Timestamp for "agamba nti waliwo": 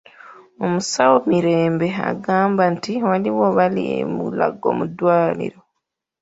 2.11-3.41